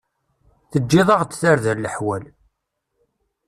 [0.71, 2.23] Teǧǧiḍ-aɣ-d tarda leḥwal.